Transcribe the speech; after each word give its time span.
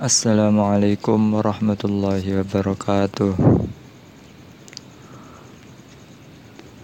Assalamualaikum 0.00 1.36
warahmatullahi 1.36 2.40
wabarakatuh. 2.40 3.36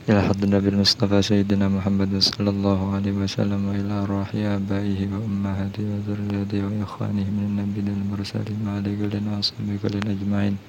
Ila 0.05 0.21
hadd 0.21 0.45
Nabi 0.45 0.77
Mustafa 0.77 1.25
Sayyidina 1.25 1.73
Muhammad 1.73 2.13
sallallahu 2.13 2.93
alaihi 2.93 3.17
wasallam 3.17 3.73
wa 3.73 3.73
ila 3.73 4.05
rahi 4.05 4.45
abaihi 4.45 5.09
wa 5.09 5.25
ummahati 5.25 5.89
wa 5.89 5.97
zurriyati 6.05 6.61
wa 6.61 6.77
ikhwanihi 6.77 7.33
min 7.33 7.57
nabi 7.57 7.89
dan 7.89 8.05
mursalin 8.05 8.61
wa 8.69 8.77
ala 8.77 8.85
kullin 8.85 9.25
wa 9.33 9.41
ashabi 9.41 9.81
kullin 9.81 10.05
ajma'in 10.13 10.61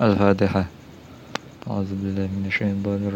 Al-Fatihah 0.00 0.72
A'udzu 1.68 2.00
billahi 2.00 2.32
minasyaitonir 2.32 3.12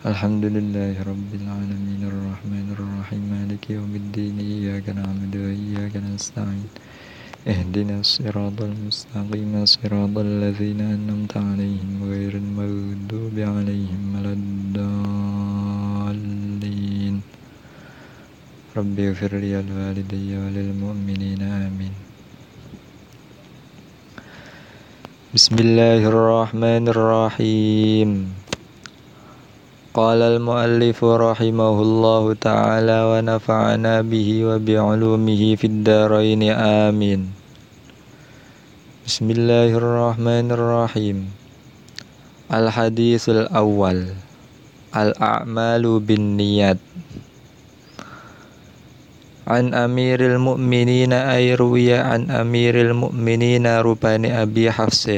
الحمد 0.00 0.44
لله 0.56 0.96
رب 1.04 1.30
العالمين 1.40 2.00
الرحمن 2.08 2.72
الرحيم 2.72 3.22
مالك 3.36 3.68
يوم 3.68 3.92
الدين 4.02 4.40
إياك 4.40 4.88
نعبد 4.96 5.36
وإياك 5.36 5.94
نستعين. 6.00 6.72
اهدنا 7.44 8.00
الصراط 8.00 8.58
المستقيم 8.70 9.52
صراط 9.64 10.16
الذين 10.16 10.80
أنعمت 10.80 11.36
عليهم 11.36 11.90
غير 12.12 12.32
المغضوب 12.32 13.36
عليهم 13.36 14.02
ولا 14.16 14.32
الضالين. 14.40 15.44
رب 18.76 18.96
اغفر 19.00 19.32
لي 19.36 19.60
الوالدي 19.60 20.28
وللمؤمنين 20.40 21.42
آمين. 21.42 21.92
بسم 25.36 25.56
الله 25.60 26.00
الرحمن 26.08 26.84
الرحيم. 26.88 28.10
قال 29.90 30.22
المؤلف 30.22 31.02
رحمه 31.02 31.76
الله 31.82 32.24
تعالى 32.38 32.98
ونفعنا 33.10 33.94
به 34.06 34.28
وبعلومه 34.46 35.42
في 35.58 35.66
الدارين 35.66 36.42
آمين. 36.54 37.20
بسم 39.02 39.26
الله 39.34 39.70
الرحمن 39.74 40.46
الرحيم. 40.54 41.18
الحديث 42.54 43.24
الأول 43.34 43.98
الأعمال 44.94 45.84
بالنيات. 45.98 46.80
عن 49.50 49.74
أمير 49.74 50.20
المؤمنين 50.22 51.12
أي 51.12 51.58
روي 51.58 51.98
عن 51.98 52.30
أمير 52.30 52.94
المؤمنين 52.94 53.66
ربان 53.66 54.22
أبي 54.22 54.70
حفص. 54.70 55.10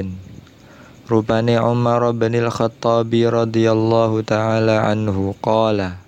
Rupane 1.12 1.60
Umar 1.60 2.00
bin 2.16 2.32
Al-Khattab 2.40 3.12
radhiyallahu 3.12 4.24
taala 4.24 4.88
anhu 4.88 5.36
qala 5.44 6.00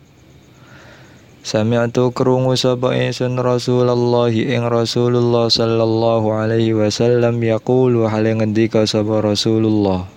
Sami'tu 1.45 2.09
krungu 2.17 2.57
sapa 2.57 2.97
ingsun 2.97 3.37
Rasulullah 3.37 4.33
ing 4.33 4.65
Rasulullah 4.65 5.53
sallallahu 5.53 6.33
alaihi 6.33 6.73
wasallam 6.73 7.37
yaqulu 7.37 8.09
hale 8.09 8.33
ngendika 8.33 8.89
sapa 8.89 9.21
Rasulullah 9.21 10.09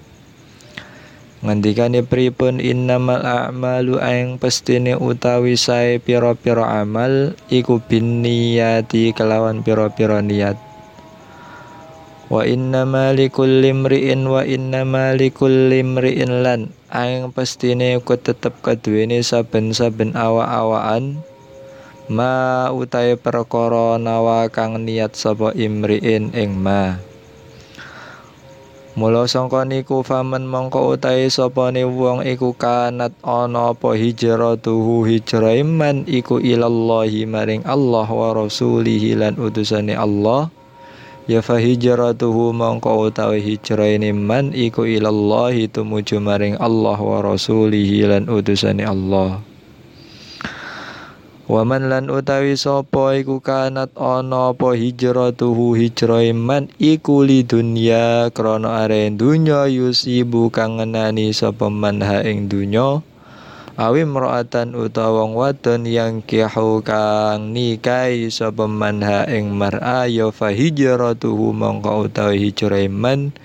Ngendikane 1.44 2.08
pripun 2.08 2.64
innamal 2.64 3.28
a'malu 3.28 4.00
aing 4.00 4.40
pestine 4.40 4.96
utawi 4.96 5.60
sae 5.60 6.00
pira-pira 6.00 6.80
amal 6.80 7.36
iku 7.52 7.84
binniyati 7.84 9.12
kelawan 9.12 9.68
pira-pira 9.68 10.24
niat 10.24 10.67
Wa 12.28 12.44
inna 12.44 12.84
malikul 12.84 13.64
limri'in 13.64 14.28
wa 14.28 14.44
inna 14.44 14.84
malikul 14.84 15.72
limri'in 15.72 16.44
lan. 16.44 16.76
Aing 16.92 17.32
pastine 17.32 18.04
ku 18.04 18.20
tetep 18.20 18.60
kaduweni 18.60 19.24
saben-saben 19.24 20.12
awa-awaan 20.12 21.24
ma 22.12 22.68
utahe 22.72 23.16
perkara 23.20 23.96
nawa 23.96 24.48
kang 24.52 24.80
niat 24.84 25.16
sapa 25.16 25.56
imri'in 25.56 26.36
ing 26.36 26.52
ma. 26.60 27.00
Mula 28.98 29.30
sangka 29.30 29.62
niku 29.62 30.02
faman 30.02 30.50
mongko 30.50 30.98
utahe 30.98 31.30
sapane 31.30 31.86
wong 31.86 32.26
iku 32.26 32.58
kanat 32.58 33.14
ana 33.24 33.72
apa 33.72 33.94
hijratuhu 33.94 35.06
hijrah 35.06 35.54
iman 35.64 36.02
iku 36.10 36.42
ilallahi 36.42 37.30
maring 37.30 37.62
Allah 37.64 38.08
wa 38.10 38.34
rasulihi 38.34 39.14
lan 39.16 39.38
utusane 39.38 39.94
Allah 39.94 40.50
Ya 41.28 41.44
fa 41.44 41.60
hijratuhu 41.60 42.56
mongko 42.56 43.12
utawi 43.12 43.60
ini 43.60 44.16
man 44.16 44.56
iku 44.56 44.88
ilallahi 44.88 45.68
tumuju 45.68 46.24
maring 46.24 46.56
Allah 46.56 46.96
wa 46.96 47.20
rasulihi 47.20 48.08
lan 48.08 48.32
utusane 48.32 48.88
Allah. 48.88 49.44
Waman 51.52 51.92
lan 51.92 52.08
utawi 52.08 52.56
sapa 52.56 53.20
iku 53.20 53.44
kanat 53.44 53.92
ana 54.00 54.56
apa 54.56 54.72
hijratuhu 54.72 55.76
hijrah 55.76 56.32
man 56.32 56.72
iku 56.80 57.28
li 57.28 57.44
dunya 57.44 58.32
krana 58.32 58.88
are 58.88 59.12
dunya 59.12 59.68
yusibu 59.68 60.48
kang 60.48 60.80
ngenani 60.80 61.36
sapa 61.36 61.68
man 61.68 62.04
ha 62.08 62.24
ing 62.24 62.48
dunya 62.48 63.04
awi 63.78 64.10
mraatan 64.10 64.74
utawa 64.74 65.22
wong 65.22 65.38
wadon 65.38 65.86
yang 65.86 66.26
kihu 66.26 66.82
kang 66.82 67.54
nikai 67.54 68.26
sapa 68.34 68.66
manha 68.66 69.30
ing 69.30 69.54
mar'a 69.54 70.10
ya 70.10 70.34
fa 70.34 70.50
hijratuhu 70.50 71.54
mongko 71.54 72.10
utawi 72.10 72.50
hijrah 72.50 72.90
man 72.90 73.38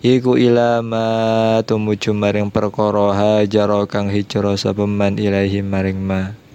iku 0.00 0.40
ilama 0.40 1.60
tumuju 1.68 2.16
maring 2.16 2.48
perkara 2.48 3.12
hajara 3.12 3.84
kang 3.84 4.08
hijrah 4.08 4.56
sapa 4.56 4.88
man 4.88 5.20
ilahi 5.20 5.60
maring 5.60 6.00
ma 6.00 6.45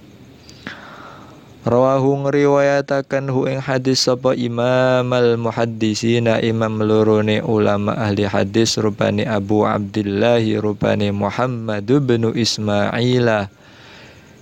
Rawahu 1.61 2.25
ngriwayataken 2.25 3.29
hu 3.29 3.45
ing 3.45 3.61
hadis 3.61 4.09
sapa 4.09 4.33
Imam 4.33 5.05
al 5.13 5.37
muhaddisina 5.37 6.41
imam 6.41 6.81
lurune 6.81 7.37
ulama 7.45 7.93
ahli 8.01 8.25
hadis 8.25 8.81
rupane 8.81 9.29
Abu 9.29 9.61
Abdullah 9.69 10.41
rupane 10.41 11.13
Muhammad 11.13 11.85
bin 11.85 12.33
Ismail 12.33 13.45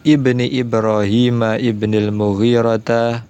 ibni 0.07 0.47
Ibrahim 0.47 1.43
ibni 1.59 2.07
al-Mughirata 2.07 3.27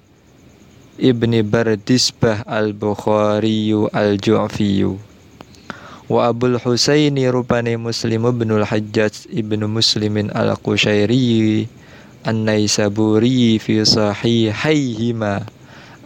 ibni 1.02 1.42
Bardisbah 1.42 2.46
al-Bukhari 2.46 3.74
al-Ju'fi 3.90 4.86
wa 4.86 6.30
Abul 6.30 6.62
Husaini 6.62 7.26
rupane 7.26 7.74
Muslim 7.74 8.30
bin 8.38 8.54
al-Hajjaj 8.54 9.34
ibnu 9.34 9.66
Muslimin 9.66 10.30
al-Qushairi 10.30 11.79
An-Naisaburi 12.28 13.56
fi 13.63 13.88
sahihaihima 13.88 15.47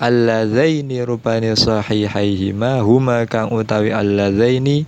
Alladzaini 0.03 1.00
rupani 1.06 1.56
sahihaihima 1.56 2.81
huma 2.84 3.24
kang 3.29 3.53
utawi 3.56 3.94
alladzaini 3.96 4.84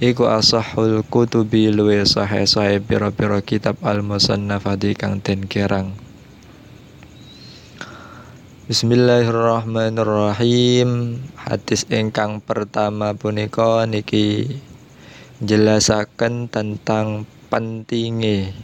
iku 0.00 0.32
asahul 0.32 1.04
kutubi 1.04 1.68
luwe 1.68 2.08
sahih 2.08 2.48
sahih 2.48 2.80
pira-pira 2.80 3.44
kitab 3.44 3.76
al-musannafati 3.84 4.96
kang 4.96 5.20
den 5.20 5.44
kirang. 5.44 5.92
Bismillahirrahmanirrahim. 8.70 11.20
Hadis 11.36 11.84
ingkang 11.92 12.40
pertama 12.40 13.12
punika 13.12 13.84
niki 13.84 14.56
jelasaken 15.44 16.48
tentang 16.48 17.28
pentingnya 17.52 18.56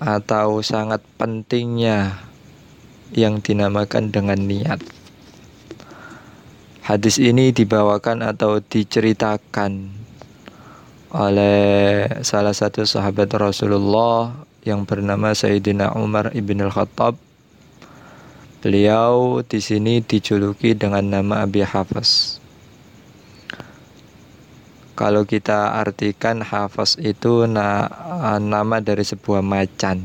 atau 0.00 0.64
sangat 0.64 1.04
pentingnya 1.20 2.24
yang 3.12 3.44
dinamakan 3.44 4.08
dengan 4.08 4.40
niat. 4.40 4.80
Hadis 6.80 7.20
ini 7.20 7.52
dibawakan 7.52 8.24
atau 8.24 8.58
diceritakan 8.58 9.92
oleh 11.12 12.06
salah 12.24 12.56
satu 12.56 12.82
sahabat 12.88 13.30
Rasulullah 13.36 14.32
yang 14.64 14.88
bernama 14.88 15.36
Sayyidina 15.36 15.94
Umar 16.00 16.32
ibn 16.32 16.64
al-Khattab. 16.64 17.14
Beliau 18.60 19.40
di 19.44 19.60
sini 19.60 20.04
dijuluki 20.04 20.76
dengan 20.76 21.20
nama 21.20 21.44
Abi 21.44 21.64
Hafs. 21.64 22.40
Kalau 25.00 25.24
kita 25.24 25.80
artikan 25.80 26.44
hafaz 26.44 27.00
itu 27.00 27.48
na, 27.48 27.88
nama 28.36 28.84
dari 28.84 29.00
sebuah 29.00 29.40
macan. 29.40 30.04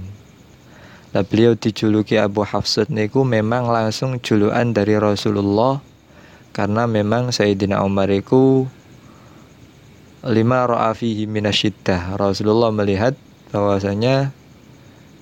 Nah, 1.12 1.20
beliau 1.20 1.52
dijuluki 1.52 2.16
Abu 2.16 2.48
Hafsat 2.48 2.88
niku 2.88 3.28
memang 3.28 3.68
langsung 3.68 4.24
julukan 4.24 4.72
dari 4.72 4.96
Rasulullah 4.96 5.84
karena 6.56 6.88
memang 6.88 7.36
Sayyidina 7.36 7.84
Umar 7.84 8.08
itu 8.08 8.72
lima 10.24 10.64
ra'afihi 10.64 11.28
minasyiddah. 11.28 12.16
Rasulullah 12.16 12.72
melihat 12.72 13.20
bahwasanya 13.52 14.32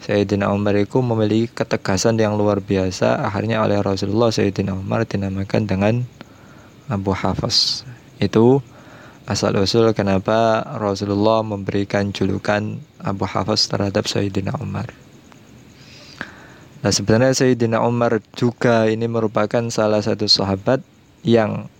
Sayyidina 0.06 0.54
Umar 0.54 0.78
itu 0.78 1.02
memiliki 1.02 1.50
ketegasan 1.50 2.22
yang 2.22 2.38
luar 2.38 2.62
biasa. 2.62 3.26
Akhirnya 3.26 3.66
oleh 3.66 3.82
Rasulullah 3.82 4.30
Sayyidina 4.30 4.78
Umar 4.78 5.10
dinamakan 5.10 5.66
dengan 5.66 6.06
Abu 6.94 7.10
Hafs. 7.18 7.82
Itu 8.22 8.62
asal 9.24 9.56
usul 9.56 9.96
kenapa 9.96 10.68
Rasulullah 10.76 11.40
memberikan 11.48 12.12
julukan 12.12 12.76
Abu 13.00 13.24
Hafs 13.24 13.72
terhadap 13.72 14.04
Sayyidina 14.04 14.52
Umar. 14.60 14.92
Nah 16.84 16.92
sebenarnya 16.92 17.32
Sayyidina 17.32 17.80
Umar 17.80 18.20
juga 18.36 18.92
ini 18.92 19.08
merupakan 19.08 19.64
salah 19.72 20.04
satu 20.04 20.28
sahabat 20.28 20.84
yang 21.24 21.72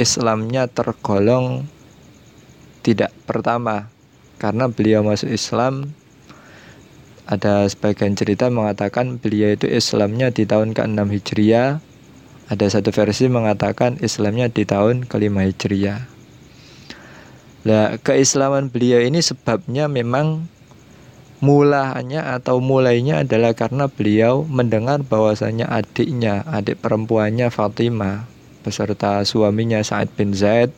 Islamnya 0.00 0.64
tergolong 0.72 1.68
tidak 2.80 3.12
pertama. 3.28 3.92
Karena 4.40 4.66
beliau 4.72 5.04
masuk 5.04 5.28
Islam 5.28 5.92
ada 7.28 7.68
sebagian 7.68 8.16
cerita 8.16 8.48
mengatakan 8.48 9.20
beliau 9.20 9.52
itu 9.52 9.68
Islamnya 9.68 10.32
di 10.32 10.48
tahun 10.48 10.72
ke-6 10.72 10.98
Hijriah. 11.20 11.84
Ada 12.48 12.80
satu 12.80 12.90
versi 12.90 13.28
mengatakan 13.28 14.00
Islamnya 14.00 14.48
di 14.48 14.64
tahun 14.64 15.04
ke-5 15.04 15.36
Hijriah 15.36 16.11
Nah 17.62 17.94
keislaman 18.02 18.70
beliau 18.70 18.98
ini 18.98 19.22
sebabnya 19.22 19.86
memang 19.86 20.50
mulanya 21.42 22.38
atau 22.38 22.62
mulainya 22.62 23.26
adalah 23.26 23.54
karena 23.54 23.90
beliau 23.90 24.46
mendengar 24.46 25.02
bahwasanya 25.02 25.66
adiknya, 25.70 26.46
adik 26.46 26.78
perempuannya 26.78 27.50
Fatimah 27.50 28.30
beserta 28.62 29.26
suaminya 29.26 29.82
Sa'id 29.82 30.14
bin 30.14 30.30
Zaid 30.38 30.70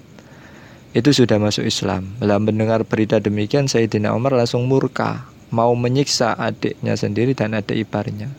itu 0.96 1.10
sudah 1.12 1.36
masuk 1.36 1.68
Islam. 1.68 2.16
Lah 2.24 2.40
mendengar 2.40 2.86
berita 2.88 3.20
demikian 3.20 3.68
Sayyidina 3.68 4.16
Umar 4.16 4.32
langsung 4.32 4.64
murka, 4.64 5.28
mau 5.52 5.74
menyiksa 5.76 6.32
adiknya 6.32 6.96
sendiri 6.96 7.36
dan 7.36 7.52
adik 7.52 7.84
iparnya. 7.84 8.32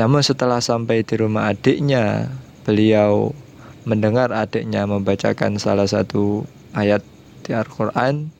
Namun 0.00 0.24
setelah 0.24 0.58
sampai 0.58 1.04
di 1.04 1.14
rumah 1.20 1.52
adiknya, 1.52 2.32
beliau 2.64 3.30
mendengar 3.84 4.32
adiknya 4.32 4.88
membacakan 4.88 5.60
salah 5.60 5.84
satu 5.86 6.48
ayat 6.72 7.04
di 7.42 7.52
Al-Quran 7.52 8.30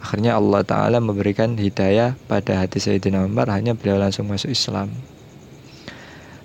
Akhirnya 0.00 0.40
Allah 0.40 0.64
Ta'ala 0.64 0.98
memberikan 0.98 1.54
hidayah 1.60 2.16
pada 2.24 2.60
hati 2.60 2.82
Sayyidina 2.82 3.24
Umar 3.24 3.48
Hanya 3.52 3.78
beliau 3.78 4.00
langsung 4.00 4.26
masuk 4.26 4.50
Islam 4.50 4.90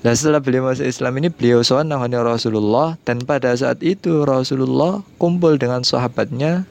Nah 0.06 0.14
setelah 0.14 0.38
beliau 0.38 0.70
masuk 0.70 0.86
Islam 0.86 1.18
ini 1.18 1.34
beliau 1.34 1.66
soal 1.66 1.90
namanya 1.90 2.22
Rasulullah 2.22 2.94
dan 3.10 3.26
pada 3.26 3.58
saat 3.58 3.82
itu 3.82 4.22
Rasulullah 4.22 5.02
kumpul 5.18 5.58
dengan 5.58 5.82
sahabatnya 5.82 6.70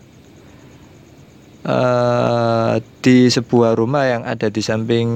uh, 1.66 2.78
di 3.02 3.26
sebuah 3.26 3.74
rumah 3.74 4.06
yang 4.06 4.22
ada 4.22 4.46
di 4.46 4.62
samping 4.62 5.08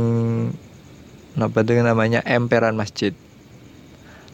apa 1.39 1.63
itu 1.63 1.79
namanya 1.79 2.19
emperan 2.27 2.75
masjid. 2.75 3.15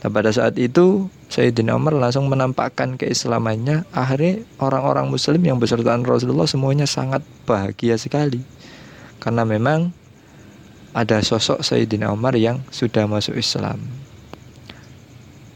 Nah 0.01 0.09
pada 0.09 0.33
saat 0.33 0.57
itu 0.57 1.13
Sayyidina 1.35 1.75
Umar 1.75 1.99
langsung 1.99 2.31
menampakkan 2.31 2.95
keislamannya. 2.95 3.91
Akhirnya 3.91 4.47
orang-orang 4.63 5.11
Muslim 5.11 5.43
yang 5.43 5.59
besertaan 5.59 6.07
Rasulullah 6.07 6.47
semuanya 6.47 6.87
sangat 6.87 7.27
bahagia 7.43 7.99
sekali 7.99 8.39
karena 9.19 9.43
memang 9.43 9.91
ada 10.95 11.19
sosok 11.27 11.67
Sayyidina 11.67 12.15
Umar 12.15 12.39
yang 12.39 12.63
sudah 12.71 13.11
masuk 13.11 13.35
Islam. 13.35 13.83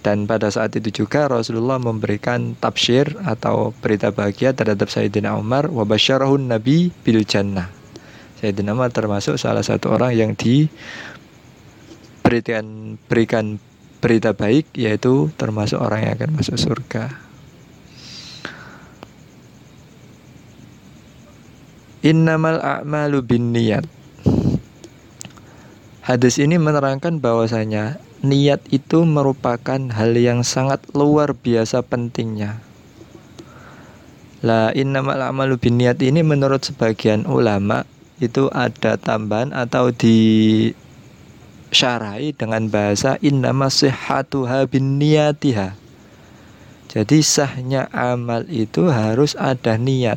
Dan 0.03 0.27
pada 0.27 0.51
saat 0.51 0.75
itu 0.75 0.91
juga 0.91 1.31
Rasulullah 1.31 1.79
memberikan 1.79 2.59
tafsir 2.59 3.15
atau 3.23 3.71
berita 3.79 4.11
bahagia 4.11 4.59
terhadap 4.59 4.91
Sayyidina 4.91 5.39
Umar 5.39 5.71
wa 5.71 5.87
basyarahun 5.87 6.43
nabi 6.43 6.91
bil 7.07 7.23
jannah. 7.23 7.71
Sayyidina 8.43 8.75
Umar 8.75 8.91
termasuk 8.91 9.39
salah 9.39 9.63
satu 9.63 9.95
orang 9.95 10.11
yang 10.19 10.35
diberikan 10.35 10.67
berikan 13.07 13.63
berita 13.99 14.35
baik 14.35 14.71
yaitu 14.79 15.31
termasuk 15.35 15.79
orang 15.79 16.07
yang 16.07 16.13
akan 16.19 16.31
masuk 16.39 16.57
surga. 16.59 17.13
Innamal 21.99 22.63
a'malu 22.63 23.27
bin 23.27 23.51
niyat 23.51 23.83
Hadis 26.09 26.41
ini 26.41 26.57
menerangkan 26.57 27.21
bahwasanya 27.21 28.01
niat 28.25 28.65
itu 28.73 29.05
merupakan 29.05 29.77
hal 29.77 30.17
yang 30.17 30.41
sangat 30.41 30.81
luar 30.97 31.37
biasa 31.37 31.85
pentingnya. 31.85 32.65
La 34.41 34.73
innamal 34.73 35.21
a'malu 35.21 35.61
niat 35.69 36.01
ini 36.01 36.25
menurut 36.25 36.65
sebagian 36.65 37.29
ulama 37.29 37.85
itu 38.25 38.49
ada 38.57 38.97
tambahan 38.97 39.53
atau 39.53 39.93
di 39.93 40.71
syarai 41.73 42.33
dengan 42.33 42.69
bahasa 42.69 43.17
innama 43.21 43.69
sihhatuha 43.69 44.69
niyatiha. 44.71 45.77
Jadi 46.89 47.21
sahnya 47.21 47.87
amal 47.93 48.49
itu 48.49 48.89
harus 48.89 49.37
ada 49.37 49.77
niat. 49.77 50.17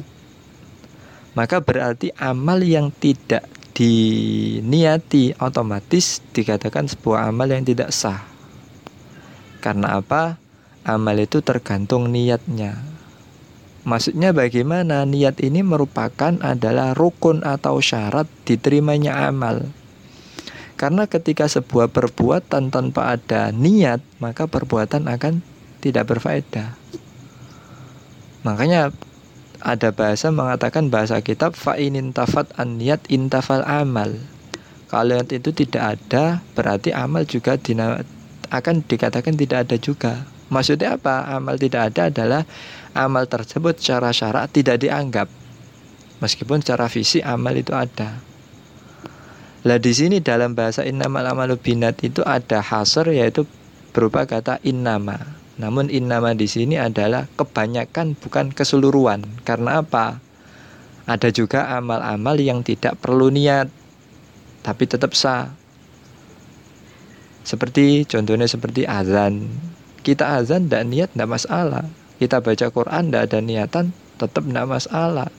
Maka 1.35 1.59
berarti 1.59 2.11
amal 2.15 2.63
yang 2.63 2.91
tidak 2.95 3.43
diniati 3.75 5.35
otomatis 5.39 6.19
dikatakan 6.35 6.91
sebuah 6.91 7.31
amal 7.31 7.47
yang 7.51 7.63
tidak 7.63 7.91
sah. 7.91 8.23
Karena 9.63 9.99
apa? 9.99 10.39
Amal 10.81 11.19
itu 11.21 11.39
tergantung 11.43 12.09
niatnya. 12.09 12.79
Maksudnya 13.81 14.29
bagaimana? 14.29 15.05
Niat 15.09 15.41
ini 15.41 15.65
merupakan 15.65 16.37
adalah 16.41 16.93
rukun 16.93 17.41
atau 17.41 17.81
syarat 17.81 18.29
diterimanya 18.45 19.29
amal. 19.29 19.65
Karena 20.81 21.05
ketika 21.05 21.45
sebuah 21.45 21.93
perbuatan 21.93 22.73
tanpa 22.73 23.13
ada 23.13 23.53
niat, 23.53 24.01
maka 24.17 24.49
perbuatan 24.49 25.05
akan 25.05 25.45
tidak 25.77 26.09
berfaedah. 26.09 26.73
Makanya 28.41 28.89
ada 29.61 29.93
bahasa 29.93 30.33
mengatakan 30.33 30.89
bahasa 30.89 31.21
kitab 31.21 31.53
fa'inin 31.53 32.17
tafat 32.17 32.49
an 32.57 32.81
niat 32.81 33.05
intafal 33.13 33.61
amal. 33.61 34.09
Kalau 34.89 35.21
itu 35.21 35.53
tidak 35.53 36.01
ada, 36.01 36.41
berarti 36.57 36.89
amal 36.97 37.29
juga 37.29 37.61
dina, 37.61 38.01
akan 38.49 38.81
dikatakan 38.81 39.37
tidak 39.37 39.69
ada 39.69 39.77
juga. 39.77 40.25
Maksudnya 40.49 40.97
apa? 40.97 41.29
Amal 41.29 41.61
tidak 41.61 41.93
ada 41.93 42.09
adalah 42.09 42.41
amal 42.97 43.29
tersebut 43.29 43.77
secara 43.77 44.09
syarat 44.09 44.49
tidak 44.49 44.81
dianggap. 44.81 45.29
Meskipun 46.25 46.65
secara 46.65 46.89
visi 46.89 47.21
amal 47.21 47.53
itu 47.53 47.71
ada. 47.77 48.30
Lah 49.61 49.77
di 49.77 49.93
sini 49.93 50.17
dalam 50.17 50.57
bahasa 50.57 50.81
innamal 50.81 51.21
amalu 51.21 51.53
binat 51.53 52.01
itu 52.01 52.25
ada 52.25 52.65
hasr 52.65 53.13
yaitu 53.13 53.45
berupa 53.93 54.25
kata 54.25 54.57
innama. 54.65 55.37
Namun 55.61 55.93
innama 55.93 56.33
di 56.33 56.49
sini 56.49 56.81
adalah 56.81 57.29
kebanyakan 57.37 58.17
bukan 58.17 58.49
keseluruhan. 58.49 59.21
Karena 59.45 59.85
apa? 59.85 60.17
Ada 61.05 61.29
juga 61.29 61.69
amal-amal 61.77 62.41
yang 62.41 62.65
tidak 62.65 62.97
perlu 62.97 63.29
niat 63.29 63.69
tapi 64.65 64.89
tetap 64.89 65.13
sah. 65.13 65.53
Seperti 67.45 68.05
contohnya 68.09 68.49
seperti 68.49 68.85
azan. 68.89 69.49
Kita 70.01 70.41
azan 70.41 70.65
tidak 70.65 70.83
niat 70.89 71.09
tidak 71.13 71.37
masalah. 71.37 71.85
Kita 72.17 72.41
baca 72.41 72.65
Quran 72.69 73.09
tidak 73.09 73.23
ada 73.29 73.39
niatan 73.41 73.85
tetap 74.17 74.45
tidak 74.45 74.65
masalah. 74.69 75.29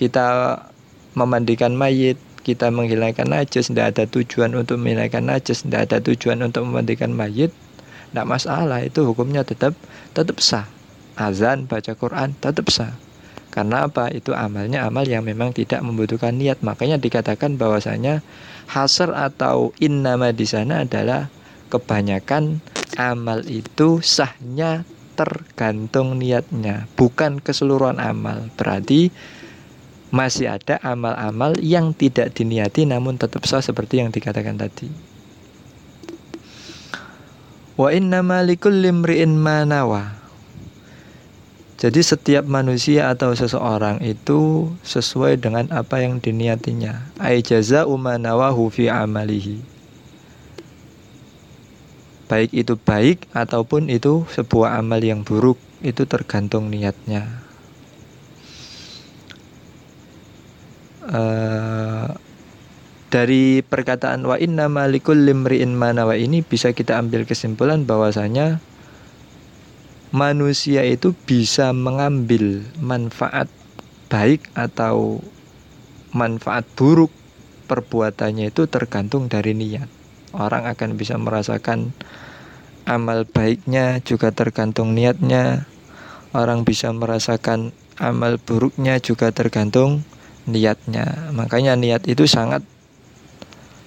Kita 0.00 0.56
memandikan 1.12 1.76
mayit, 1.76 2.16
kita 2.42 2.74
menghilangkan 2.74 3.30
najis, 3.30 3.70
tidak 3.70 3.96
ada 3.96 4.04
tujuan 4.10 4.52
untuk 4.58 4.82
menghilangkan 4.82 5.22
najis, 5.22 5.62
tidak 5.62 5.90
ada 5.90 5.98
tujuan 6.02 6.42
untuk 6.42 6.66
memandikan 6.66 7.14
mayit, 7.14 7.54
tidak 8.10 8.26
masalah. 8.26 8.82
Itu 8.82 9.06
hukumnya 9.06 9.46
tetap 9.46 9.78
tetap 10.12 10.42
sah. 10.42 10.66
Azan 11.14 11.70
baca 11.70 11.94
Quran 11.94 12.34
tetap 12.36 12.68
sah. 12.68 12.92
Karena 13.52 13.84
apa? 13.84 14.08
Itu 14.08 14.32
amalnya 14.32 14.88
amal 14.88 15.04
yang 15.04 15.28
memang 15.28 15.52
tidak 15.52 15.84
membutuhkan 15.84 16.32
niat. 16.34 16.64
Makanya 16.64 16.96
dikatakan 16.96 17.60
bahwasanya 17.60 18.24
hasr 18.72 19.12
atau 19.12 19.76
innama 19.76 20.32
di 20.32 20.48
sana 20.48 20.88
adalah 20.88 21.28
kebanyakan 21.68 22.64
amal 22.96 23.44
itu 23.44 24.00
sahnya 24.00 24.88
tergantung 25.12 26.16
niatnya 26.16 26.88
bukan 26.96 27.44
keseluruhan 27.44 28.00
amal. 28.00 28.48
Berarti 28.56 29.12
masih 30.12 30.52
ada 30.52 30.76
amal-amal 30.84 31.56
yang 31.64 31.96
tidak 31.96 32.36
diniati 32.36 32.84
namun 32.84 33.16
tetap 33.16 33.48
sah 33.48 33.64
seperti 33.64 34.04
yang 34.04 34.12
dikatakan 34.12 34.60
tadi. 34.60 34.92
Wa 37.80 37.88
inna 37.88 38.20
malikul 38.20 38.76
limri'in 38.76 39.32
manawa. 39.32 40.20
Jadi 41.82 41.98
setiap 41.98 42.46
manusia 42.46 43.10
atau 43.10 43.34
seseorang 43.34 43.98
itu 44.06 44.70
sesuai 44.86 45.42
dengan 45.42 45.66
apa 45.74 45.98
yang 45.98 46.22
diniatinya. 46.22 47.10
Ai 47.18 47.42
jaza'u 47.42 47.98
manawahu 47.98 48.70
amalihi. 48.86 49.58
Baik 52.30 52.54
itu 52.54 52.78
baik 52.78 53.26
ataupun 53.34 53.90
itu 53.90 54.22
sebuah 54.30 54.78
amal 54.78 55.02
yang 55.02 55.26
buruk, 55.26 55.58
itu 55.82 56.06
tergantung 56.06 56.70
niatnya. 56.70 57.41
Uh, 61.12 62.08
dari 63.12 63.60
perkataan 63.60 64.24
wa 64.24 64.40
inna 64.40 64.72
malikul 64.72 65.20
limri'in 65.20 65.76
manawa 65.76 66.16
ini 66.16 66.40
bisa 66.40 66.72
kita 66.72 66.96
ambil 66.96 67.28
kesimpulan 67.28 67.84
bahwasanya 67.84 68.64
manusia 70.16 70.80
itu 70.88 71.12
bisa 71.28 71.76
mengambil 71.76 72.64
manfaat 72.80 73.52
baik 74.08 74.48
atau 74.56 75.20
manfaat 76.16 76.64
buruk 76.72 77.12
perbuatannya 77.68 78.48
itu 78.48 78.68
tergantung 78.68 79.28
dari 79.28 79.52
niat. 79.52 79.88
Orang 80.32 80.64
akan 80.64 80.96
bisa 80.96 81.20
merasakan 81.20 81.92
amal 82.88 83.28
baiknya 83.28 84.00
juga 84.04 84.32
tergantung 84.32 84.96
niatnya. 84.96 85.68
Orang 86.32 86.64
bisa 86.64 86.88
merasakan 86.92 87.76
amal 88.00 88.40
buruknya 88.40 89.00
juga 89.04 89.32
tergantung 89.36 90.00
niatnya. 90.48 91.30
Makanya 91.34 91.78
niat 91.78 92.06
itu 92.06 92.26
sangat 92.26 92.62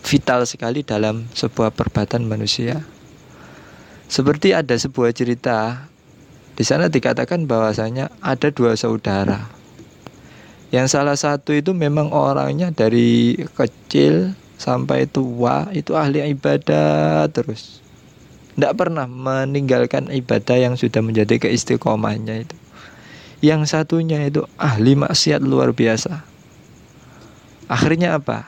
vital 0.05 0.45
sekali 0.45 0.85
dalam 0.85 1.25
sebuah 1.33 1.74
perbuatan 1.74 2.29
manusia. 2.29 2.85
Seperti 4.05 4.53
ada 4.53 4.77
sebuah 4.77 5.09
cerita 5.17 5.89
di 6.55 6.63
sana 6.63 6.88
dikatakan 6.88 7.50
bahwasanya 7.50 8.13
ada 8.21 8.53
dua 8.53 8.77
saudara. 8.77 9.50
Yang 10.69 10.88
salah 10.93 11.17
satu 11.17 11.51
itu 11.51 11.74
memang 11.74 12.13
orangnya 12.13 12.69
dari 12.69 13.35
kecil 13.57 14.38
sampai 14.55 15.09
tua 15.09 15.67
itu 15.74 15.97
ahli 15.97 16.24
ibadah 16.31 17.27
terus. 17.33 17.83
Tidak 18.55 18.71
pernah 18.71 19.03
meninggalkan 19.03 20.07
ibadah 20.13 20.55
yang 20.55 20.79
sudah 20.79 21.03
menjadi 21.03 21.43
keistiqomahnya 21.43 22.47
itu. 22.47 22.55
Yang 23.43 23.75
satunya 23.75 24.24
itu 24.24 24.47
ahli 24.55 24.95
maksiat 24.95 25.43
luar 25.43 25.75
biasa. 25.75 26.34
Akhirnya 27.65 28.22
apa? 28.22 28.45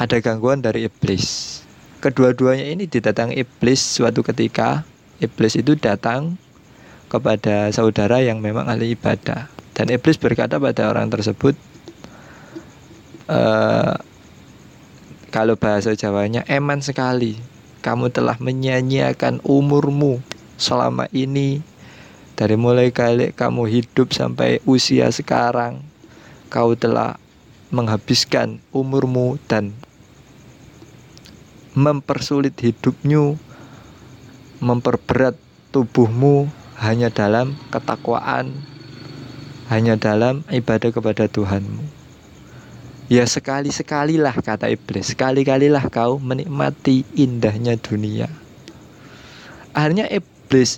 Ada 0.00 0.24
gangguan 0.24 0.64
dari 0.64 0.88
iblis. 0.88 1.60
Kedua-duanya 2.00 2.64
ini 2.72 2.88
didatangi 2.88 3.36
iblis 3.36 3.84
suatu 3.84 4.24
ketika. 4.24 4.88
Iblis 5.20 5.60
itu 5.60 5.76
datang 5.76 6.40
kepada 7.12 7.68
saudara 7.68 8.24
yang 8.24 8.40
memang 8.40 8.64
ahli 8.64 8.96
ibadah. 8.96 9.46
Dan 9.76 9.92
iblis 9.92 10.16
berkata 10.16 10.56
pada 10.56 10.88
orang 10.88 11.12
tersebut 11.12 11.52
e, 13.28 13.40
kalau 15.28 15.54
bahasa 15.60 15.92
Jawanya 15.92 16.48
eman 16.48 16.80
sekali. 16.80 17.36
Kamu 17.84 18.08
telah 18.08 18.40
menyanyiakan 18.40 19.44
umurmu 19.44 20.24
selama 20.56 21.12
ini. 21.12 21.60
Dari 22.40 22.56
mulai 22.56 22.88
kali 22.88 23.36
kamu 23.36 23.68
hidup 23.68 24.16
sampai 24.16 24.64
usia 24.64 25.12
sekarang 25.12 25.91
kau 26.52 26.76
telah 26.76 27.16
menghabiskan 27.72 28.60
umurmu 28.76 29.40
dan 29.48 29.72
mempersulit 31.72 32.52
hidupmu 32.60 33.40
memperberat 34.60 35.32
tubuhmu 35.72 36.52
hanya 36.76 37.08
dalam 37.08 37.56
ketakwaan, 37.72 38.52
hanya 39.72 39.96
dalam 39.96 40.44
ibadah 40.52 40.92
kepada 40.92 41.24
Tuhanmu. 41.32 42.04
Ya 43.08 43.24
sekali-sekalilah 43.24 44.36
kata 44.36 44.68
iblis, 44.68 45.16
sekali-kalilah 45.16 45.88
kau 45.88 46.20
menikmati 46.20 47.08
indahnya 47.16 47.80
dunia. 47.80 48.28
Akhirnya 49.72 50.04
iblis 50.12 50.31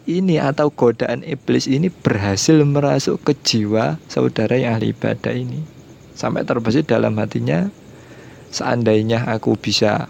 ini 0.07 0.38
atau 0.38 0.71
godaan 0.71 1.26
iblis 1.26 1.66
ini 1.66 1.90
berhasil 1.90 2.54
merasuk 2.62 3.19
ke 3.26 3.35
jiwa 3.43 3.99
saudara 4.07 4.54
yang 4.54 4.78
ahli 4.78 4.95
ibadah 4.95 5.35
ini. 5.35 5.66
Sampai 6.14 6.47
terbesit 6.47 6.87
dalam 6.87 7.19
hatinya, 7.19 7.66
seandainya 8.54 9.26
aku 9.26 9.59
bisa 9.59 10.07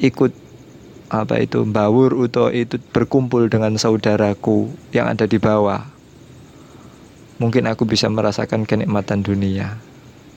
ikut 0.00 0.32
apa 1.12 1.36
itu 1.44 1.68
bawur 1.68 2.16
atau 2.24 2.48
itu 2.48 2.80
berkumpul 2.96 3.52
dengan 3.52 3.76
saudaraku 3.76 4.72
yang 4.92 5.08
ada 5.08 5.28
di 5.28 5.36
bawah 5.36 5.84
mungkin 7.38 7.70
aku 7.70 7.86
bisa 7.86 8.10
merasakan 8.10 8.66
kenikmatan 8.66 9.22
dunia. 9.22 9.78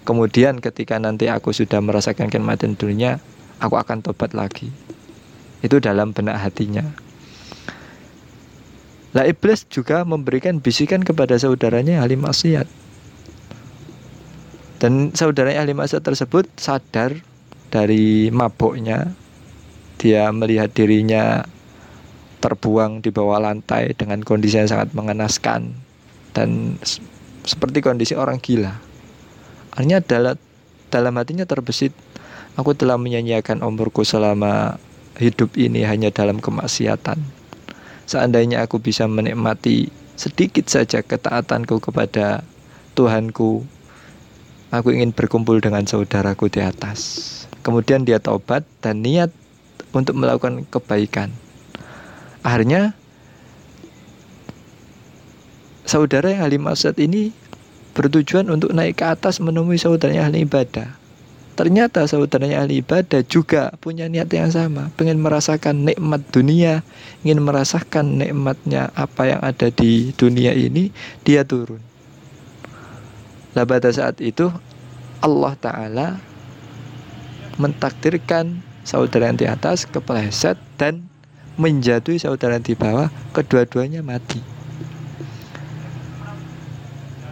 Kemudian 0.06 0.62
ketika 0.64 0.98
nanti 1.02 1.28
aku 1.28 1.54
sudah 1.54 1.82
merasakan 1.82 2.30
kenikmatan 2.30 2.78
dunia 2.78 3.20
aku 3.58 3.78
akan 3.78 4.06
tobat 4.06 4.32
lagi. 4.38 4.70
Itu 5.62 5.78
dalam 5.78 6.14
benak 6.14 6.42
hatinya 6.42 7.11
lah 9.12 9.28
iblis 9.28 9.68
juga 9.68 10.08
memberikan 10.08 10.64
bisikan 10.64 11.04
kepada 11.04 11.36
saudaranya 11.36 12.00
ahli 12.04 12.16
maksiat 12.16 12.68
dan 14.80 15.12
saudaranya 15.14 15.68
ahli 15.68 15.76
maksiat 15.76 16.02
tersebut 16.02 16.48
sadar 16.56 17.20
dari 17.72 18.32
mabuknya 18.32 19.14
dia 20.02 20.26
melihat 20.34 20.74
dirinya 20.74 21.46
terbuang 22.42 23.06
di 23.06 23.14
bawah 23.14 23.38
lantai 23.38 23.94
dengan 23.94 24.26
kondisi 24.26 24.58
yang 24.58 24.66
sangat 24.66 24.98
mengenaskan 24.98 25.78
dan 26.34 26.82
seperti 27.46 27.86
kondisi 27.86 28.18
orang 28.18 28.42
gila. 28.42 28.82
Artinya 29.78 30.02
dalam 30.02 30.36
dalam 30.92 31.14
hatinya 31.16 31.46
terbesit, 31.46 31.94
aku 32.58 32.74
telah 32.74 32.98
menyanyiakan 32.98 33.62
umurku 33.62 34.02
selama 34.02 34.82
hidup 35.22 35.54
ini 35.56 35.86
hanya 35.86 36.10
dalam 36.10 36.42
kemaksiatan. 36.42 37.41
Seandainya 38.06 38.66
aku 38.66 38.82
bisa 38.82 39.08
menikmati 39.08 39.90
sedikit 40.16 40.70
saja 40.70 41.02
ketaatanku 41.02 41.82
kepada 41.82 42.46
Tuhanku, 42.94 43.66
aku 44.70 44.88
ingin 44.94 45.16
berkumpul 45.16 45.58
dengan 45.64 45.88
saudaraku 45.88 46.52
di 46.52 46.62
atas. 46.62 47.28
Kemudian 47.66 48.06
dia 48.06 48.22
taubat 48.22 48.66
dan 48.86 49.02
niat 49.02 49.34
untuk 49.92 50.18
melakukan 50.18 50.64
kebaikan. 50.70 51.34
Akhirnya 52.42 52.94
saudara 55.86 56.34
yang 56.34 56.48
ahli 56.48 56.58
maksud 56.58 56.98
ini 56.98 57.34
bertujuan 57.92 58.48
untuk 58.48 58.72
naik 58.72 59.04
ke 59.04 59.06
atas 59.06 59.44
menemui 59.44 59.76
saudaranya 59.76 60.32
ahli 60.32 60.48
ibadah. 60.48 61.01
Ternyata 61.62 62.10
saudaranya 62.10 62.66
ahli 62.66 62.82
ibadah 62.82 63.22
juga 63.22 63.70
punya 63.78 64.10
niat 64.10 64.34
yang 64.34 64.50
sama, 64.50 64.90
pengen 64.98 65.22
merasakan 65.22 65.86
nikmat 65.86 66.26
dunia, 66.34 66.82
ingin 67.22 67.38
merasakan 67.38 68.18
nikmatnya 68.18 68.90
apa 68.98 69.30
yang 69.30 69.42
ada 69.46 69.70
di 69.70 70.10
dunia 70.18 70.58
ini, 70.58 70.90
dia 71.22 71.46
turun. 71.46 71.78
Lah 73.54 73.70
pada 73.70 73.94
saat 73.94 74.18
itu 74.26 74.50
Allah 75.22 75.54
Ta'ala 75.54 76.08
mentakdirkan 77.62 78.66
saudara 78.82 79.30
yang 79.30 79.38
di 79.38 79.46
atas 79.46 79.86
kepleset 79.86 80.58
dan 80.82 81.06
menjatuhi 81.62 82.18
saudara 82.18 82.58
yang 82.58 82.66
di 82.66 82.74
bawah, 82.74 83.14
kedua-duanya 83.38 84.02
mati. 84.02 84.42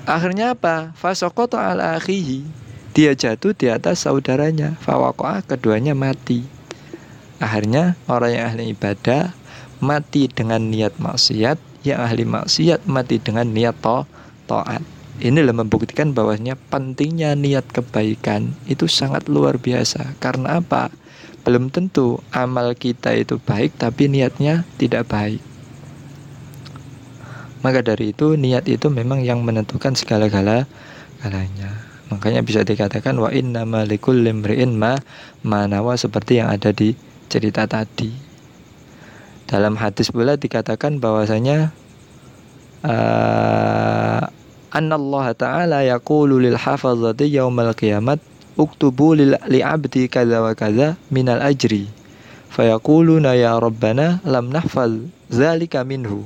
Akhirnya 0.05 0.53
apa? 0.53 0.93
Fasokoto 0.93 1.57
ala 1.57 1.97
akhihi. 1.97 2.58
Dia 2.93 3.13
jatuh 3.13 3.53
di 3.53 3.69
atas 3.69 4.05
saudaranya. 4.05 4.77
Fawakoah 4.81 5.45
keduanya 5.45 5.93
mati. 5.93 6.45
Akhirnya 7.39 7.95
orang 8.09 8.31
yang 8.35 8.45
ahli 8.51 8.75
ibadah 8.75 9.31
mati 9.79 10.27
dengan 10.27 10.67
niat 10.67 10.99
maksiat, 10.99 11.57
yang 11.87 12.03
ahli 12.03 12.27
maksiat 12.27 12.83
mati 12.89 13.21
dengan 13.21 13.47
niat 13.49 13.79
to 13.79 14.03
toat. 14.49 14.83
Inilah 15.19 15.51
membuktikan 15.51 16.15
bahwasanya 16.15 16.55
pentingnya 16.71 17.35
niat 17.35 17.67
kebaikan 17.71 18.55
itu 18.67 18.87
sangat 18.87 19.27
luar 19.27 19.59
biasa. 19.59 20.15
Karena 20.19 20.63
apa? 20.63 20.91
belum 21.49 21.73
tentu 21.73 22.21
amal 22.29 22.75
kita 22.75 23.15
itu 23.17 23.41
baik 23.41 23.73
tapi 23.79 24.05
niatnya 24.05 24.69
tidak 24.77 25.09
baik. 25.09 25.41
Maka 27.65 27.81
dari 27.81 28.15
itu 28.15 28.37
niat 28.37 28.69
itu 28.69 28.87
memang 28.87 29.25
yang 29.25 29.41
menentukan 29.41 29.97
segala-gala 29.97 30.69
galanya. 31.25 31.88
Makanya 32.09 32.41
bisa 32.41 32.65
dikatakan 32.65 33.17
wa 33.21 33.29
inna 33.29 33.69
malikul 33.69 34.17
limri'in 34.17 34.73
ma 34.73 34.97
manawa 35.45 35.93
seperti 35.93 36.41
yang 36.41 36.49
ada 36.49 36.73
di 36.73 36.97
cerita 37.29 37.69
tadi. 37.69 38.09
Dalam 39.45 39.77
hadis 39.77 40.09
pula 40.09 40.37
dikatakan 40.37 40.97
bahwasanya 41.01 41.73
uh, 42.85 44.25
Allah 44.69 45.25
ta'ala 45.33 45.79
yaqulu 45.85 46.37
lil 46.41 46.57
hafazati 46.57 47.29
yaumal 47.29 47.73
qiyamat 47.73 48.21
uktubu 48.57 49.17
li 49.17 49.59
abdi 49.61 50.05
kaza 50.05 50.45
wa 50.45 50.53
kaza 50.53 50.99
minal 51.09 51.41
ajri 51.41 51.89
fayaquluna 52.53 53.37
ya 53.37 53.57
rabbana 53.57 54.21
lam 54.25 54.53
nahfal 54.53 55.09
zalika 55.29 55.85
minhu 55.85 56.25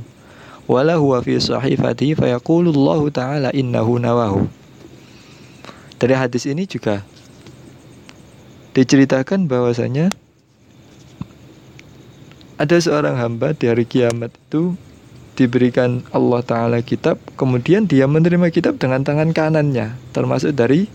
wala 0.68 0.96
huwa 0.96 1.20
fi 1.22 1.40
sahifati 1.40 2.16
fayaqulu 2.16 2.72
Allah 2.74 3.02
taala 3.12 3.50
innahu 3.52 4.00
nawahu 4.00 4.63
dari 6.04 6.20
hadis 6.20 6.44
ini 6.44 6.68
juga 6.68 7.08
diceritakan 8.76 9.48
bahwasanya 9.48 10.12
ada 12.60 12.76
seorang 12.76 13.16
hamba 13.16 13.56
di 13.56 13.72
hari 13.72 13.88
kiamat 13.88 14.36
itu 14.36 14.76
diberikan 15.40 16.04
Allah 16.12 16.44
Ta'ala 16.44 16.80
kitab 16.84 17.18
Kemudian 17.40 17.88
dia 17.90 18.06
menerima 18.06 18.54
kitab 18.54 18.78
dengan 18.78 19.02
tangan 19.02 19.34
kanannya 19.34 19.98
Termasuk 20.14 20.54
dari 20.54 20.86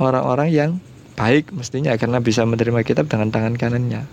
orang-orang 0.00 0.48
yang 0.48 0.70
baik 1.18 1.50
mestinya 1.50 1.98
karena 1.98 2.22
bisa 2.22 2.46
menerima 2.46 2.86
kitab 2.86 3.10
dengan 3.10 3.34
tangan 3.34 3.58
kanannya. 3.58 4.06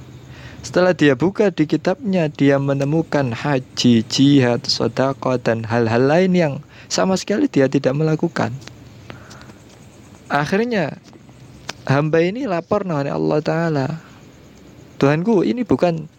Setelah 0.66 0.98
dia 0.98 1.14
buka 1.14 1.54
di 1.54 1.70
kitabnya, 1.70 2.26
dia 2.34 2.58
menemukan 2.58 3.30
haji, 3.38 4.02
jihad, 4.10 4.66
sodako, 4.66 5.38
dan 5.38 5.62
hal-hal 5.70 6.10
lain 6.10 6.34
yang 6.34 6.54
sama 6.90 7.14
sekali 7.14 7.46
dia 7.46 7.70
tidak 7.70 7.94
melakukan. 7.94 8.50
Akhirnya 10.26 10.98
hamba 11.86 12.18
ini 12.26 12.50
lapor 12.50 12.82
kepada 12.82 13.14
Allah 13.14 13.40
Ta'ala. 13.46 13.88
Tuhanku, 14.98 15.46
ini 15.46 15.62
bukan 15.62 16.10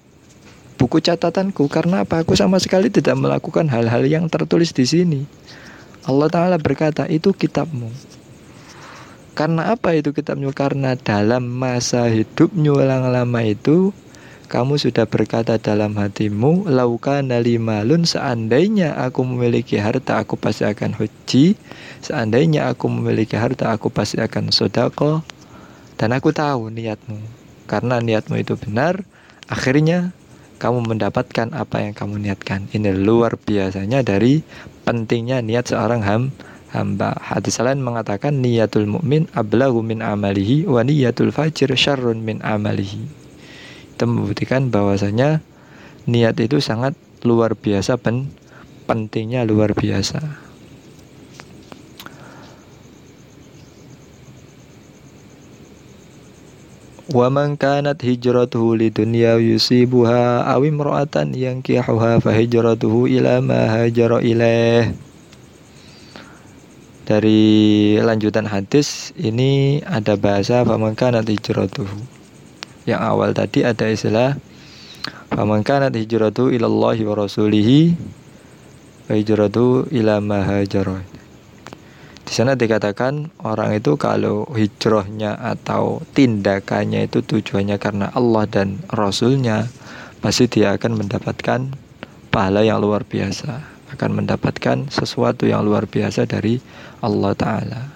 buku 0.79 1.03
catatanku 1.03 1.67
karena 1.67 2.07
apa? 2.07 2.23
Aku 2.23 2.39
sama 2.39 2.63
sekali 2.63 2.87
tidak 2.93 3.19
melakukan 3.19 3.67
hal-hal 3.67 4.07
yang 4.07 4.31
tertulis 4.31 4.71
di 4.71 4.87
sini. 4.87 5.21
Allah 6.07 6.31
Ta'ala 6.31 6.57
berkata, 6.61 7.11
itu 7.11 7.35
kitabmu. 7.35 7.91
Karena 9.35 9.75
apa 9.75 9.93
itu 9.93 10.15
kitabmu? 10.15 10.55
Karena 10.55 10.95
dalam 10.95 11.45
masa 11.45 12.07
hidupmu 12.07 12.79
yang 12.79 13.11
lama 13.11 13.41
itu 13.43 13.91
kamu 14.47 14.79
sudah 14.79 15.11
berkata 15.11 15.59
dalam 15.59 15.99
hatimu, 15.99 16.71
lauka 16.71 17.19
nalimalun 17.19 18.07
seandainya 18.07 18.95
aku 18.95 19.26
memiliki 19.26 19.76
harta 19.83 20.23
aku 20.23 20.38
pasti 20.38 20.62
akan 20.62 20.95
haji, 20.95 21.59
seandainya 21.99 22.71
aku 22.71 22.87
memiliki 22.87 23.35
harta 23.35 23.75
aku 23.75 23.91
pasti 23.91 24.23
akan 24.23 24.55
sodako, 24.55 25.26
dan 25.99 26.15
aku 26.15 26.31
tahu 26.31 26.71
niatmu. 26.71 27.19
Karena 27.67 27.99
niatmu 27.99 28.38
itu 28.38 28.55
benar, 28.55 29.03
akhirnya 29.50 30.15
kamu 30.62 30.95
mendapatkan 30.95 31.50
apa 31.50 31.83
yang 31.83 31.93
kamu 31.99 32.23
niatkan. 32.23 32.71
Ini 32.71 32.95
luar 32.95 33.35
biasanya 33.43 34.07
dari 34.07 34.47
pentingnya 34.87 35.43
niat 35.43 35.75
seorang 35.75 36.07
ham, 36.07 36.23
hamba. 36.71 37.19
Hadis 37.19 37.59
lain 37.59 37.83
mengatakan 37.83 38.38
niatul 38.38 38.87
mukmin 38.87 39.26
ablahu 39.35 39.83
min 39.83 40.07
amalihi 40.07 40.71
wa 40.71 40.87
niatul 40.87 41.35
fajir 41.35 41.75
syarrun 41.75 42.23
min 42.23 42.38
amalihi 42.47 43.25
itu 43.97 44.05
membuktikan 44.05 44.69
bahwasanya 44.69 45.41
niat 46.05 46.37
itu 46.37 46.61
sangat 46.61 46.93
luar 47.25 47.57
biasa 47.57 47.97
pen 47.97 48.29
pentingnya 48.85 49.49
luar 49.49 49.73
biasa. 49.73 50.21
Wa 57.07 57.33
man 57.33 57.57
kanat 57.57 58.05
hijratuhu 58.05 58.76
lidunya 58.76 59.41
yusibuha 59.41 60.45
aw 60.45 60.61
imra'atan 60.61 61.33
yankihuha 61.33 62.21
fa 62.21 62.31
hijratuhu 62.37 63.09
ila 63.09 63.41
ma 63.41 63.81
hajara 63.81 64.21
ilaih. 64.21 64.93
Dari 67.07 67.43
lanjutan 68.03 68.50
hadis 68.50 69.15
ini 69.15 69.81
ada 69.87 70.19
bahasa 70.19 70.67
faman 70.67 70.99
kanat 70.99 71.31
hijratuhu 71.31 72.15
yang 72.87 73.02
awal 73.02 73.35
tadi 73.35 73.66
ada 73.66 73.90
istilah 73.90 74.38
Faman 75.26 75.66
kanat 75.66 75.93
hijratu 75.93 76.55
ilallahi 76.55 77.02
wa 77.02 77.14
rasulihi 77.19 77.93
wa 79.11 79.12
hijratu 79.12 79.90
ila. 79.90 80.23
Di 82.26 82.33
sana 82.35 82.59
dikatakan 82.59 83.31
orang 83.47 83.78
itu 83.78 83.95
kalau 83.95 84.47
hijrahnya 84.50 85.38
atau 85.38 86.02
tindakannya 86.14 87.07
itu 87.07 87.23
tujuannya 87.23 87.76
karena 87.78 88.11
Allah 88.14 88.50
dan 88.50 88.83
Rasulnya 88.90 89.71
pasti 90.19 90.50
dia 90.50 90.75
akan 90.75 91.05
mendapatkan 91.05 91.71
pahala 92.35 92.66
yang 92.66 92.83
luar 92.83 93.07
biasa 93.07 93.62
akan 93.95 94.11
mendapatkan 94.25 94.90
sesuatu 94.90 95.47
yang 95.47 95.62
luar 95.62 95.87
biasa 95.87 96.26
dari 96.26 96.59
Allah 96.99 97.33
Ta'ala 97.38 97.96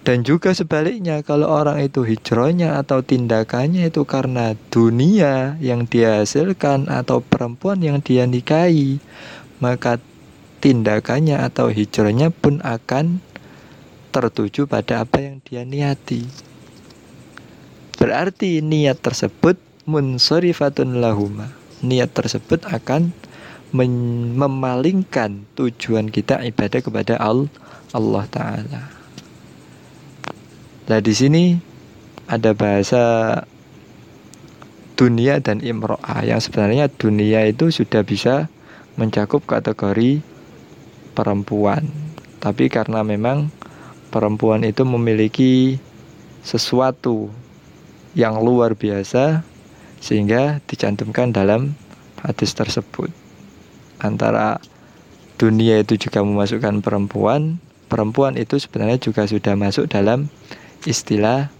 dan 0.00 0.24
juga 0.24 0.56
sebaliknya 0.56 1.20
kalau 1.20 1.52
orang 1.52 1.84
itu 1.84 2.08
hijrahnya 2.08 2.80
atau 2.80 3.04
tindakannya 3.04 3.92
itu 3.92 4.08
karena 4.08 4.56
dunia 4.72 5.60
yang 5.60 5.84
dia 5.84 6.24
hasilkan 6.24 6.88
atau 6.88 7.20
perempuan 7.20 7.84
yang 7.84 8.00
dia 8.00 8.24
nikahi, 8.24 8.96
maka 9.60 10.00
tindakannya 10.64 11.36
atau 11.36 11.68
hijrahnya 11.68 12.32
pun 12.32 12.64
akan 12.64 13.20
tertuju 14.08 14.64
pada 14.64 15.04
apa 15.04 15.20
yang 15.20 15.36
dia 15.44 15.68
niati. 15.68 16.24
Berarti 18.00 18.64
niat 18.64 19.04
tersebut 19.04 19.60
munsorifatun 19.84 21.04
lahuma. 21.04 21.52
Niat 21.84 22.16
tersebut 22.16 22.64
akan 22.64 23.12
memalingkan 23.76 25.44
tujuan 25.60 26.08
kita 26.08 26.40
ibadah 26.40 26.80
kepada 26.80 27.20
Allah 27.20 28.24
Ta'ala. 28.32 28.99
Nah 30.86 31.02
di 31.02 31.12
sini 31.12 31.58
ada 32.30 32.54
bahasa 32.54 33.02
dunia 35.00 35.40
dan 35.40 35.64
imro'ah 35.64 36.22
yang 36.28 36.44
sebenarnya 36.44 36.92
dunia 36.92 37.48
itu 37.48 37.72
sudah 37.72 38.04
bisa 38.04 38.52
mencakup 39.00 39.42
kategori 39.48 40.20
perempuan. 41.16 41.88
Tapi 42.40 42.68
karena 42.68 43.00
memang 43.00 43.48
perempuan 44.12 44.64
itu 44.64 44.84
memiliki 44.84 45.80
sesuatu 46.44 47.28
yang 48.16 48.40
luar 48.40 48.76
biasa 48.76 49.44
sehingga 50.00 50.64
dicantumkan 50.64 51.32
dalam 51.32 51.76
hadis 52.20 52.56
tersebut. 52.56 53.12
Antara 54.00 54.60
dunia 55.36 55.80
itu 55.80 55.96
juga 55.96 56.24
memasukkan 56.24 56.84
perempuan, 56.84 57.60
perempuan 57.88 58.36
itu 58.36 58.56
sebenarnya 58.60 59.00
juga 59.00 59.24
sudah 59.28 59.56
masuk 59.56 59.88
dalam 59.88 60.28
istilah 60.88 61.52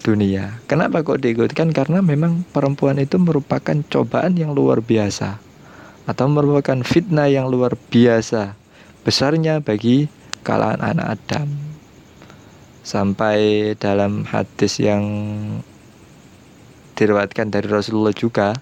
dunia. 0.00 0.60
Kenapa 0.64 1.04
kok 1.04 1.20
diikutkan? 1.20 1.76
Karena 1.76 2.00
memang 2.00 2.44
perempuan 2.48 2.96
itu 2.96 3.20
merupakan 3.20 3.76
cobaan 3.92 4.36
yang 4.36 4.56
luar 4.56 4.80
biasa 4.80 5.40
atau 6.08 6.26
merupakan 6.26 6.80
fitnah 6.80 7.28
yang 7.28 7.52
luar 7.52 7.76
biasa 7.76 8.56
besarnya 9.04 9.60
bagi 9.60 10.08
kalangan 10.42 10.80
anak 10.80 11.06
Adam. 11.20 11.48
Sampai 12.80 13.72
dalam 13.76 14.24
hadis 14.24 14.80
yang 14.80 15.04
diriwayatkan 16.96 17.52
dari 17.52 17.68
Rasulullah 17.68 18.16
juga 18.16 18.56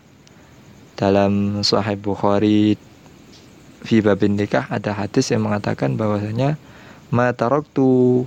dalam 0.98 1.62
Sahih 1.62 1.94
Bukhari 1.94 2.74
fi 3.86 4.02
babin 4.02 4.34
nikah 4.34 4.66
ada 4.74 4.90
hadis 4.90 5.30
yang 5.30 5.46
mengatakan 5.46 5.94
bahwasanya 5.94 6.58
ma 7.14 7.30
taraktu 7.30 8.26